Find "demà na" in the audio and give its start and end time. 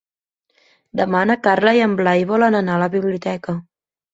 1.01-1.35